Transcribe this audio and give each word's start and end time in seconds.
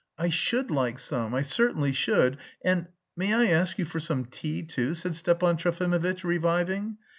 "I 0.17 0.29
should 0.29 0.71
like 0.71 0.97
some, 0.97 1.35
I 1.35 1.41
certainly 1.43 1.91
should, 1.93 2.37
and... 2.65 2.87
may 3.15 3.35
I 3.35 3.51
ask 3.51 3.77
you 3.77 3.85
for 3.85 3.99
some 3.99 4.25
tea 4.25 4.63
too," 4.63 4.95
said 4.95 5.13
Stepan 5.13 5.57
Trofimovitch, 5.57 6.23
reviving. 6.23 6.97